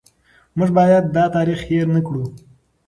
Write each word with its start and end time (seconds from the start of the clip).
موږ 0.57 0.69
باید 0.77 1.03
دا 1.15 1.23
تاریخ 1.35 1.59
هېر 1.69 1.85
نه 1.95 2.01
کړو. 2.07 2.23